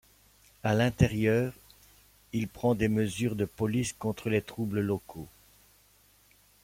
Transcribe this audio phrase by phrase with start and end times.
[0.63, 1.53] À l'intérieur,
[2.33, 5.27] il prend des mesures de police contre les troubles locaux.